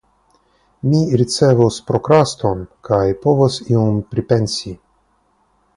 [0.85, 4.77] Mi ricevos prokraston, kaj povos iom pripensi.